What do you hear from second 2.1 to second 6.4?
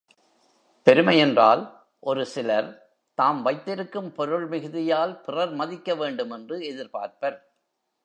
ஒருசிலர் தாம் வைத்திருக்கும் பொருள் மிகுதியால் பிறர் மதிக்கவேண்டும்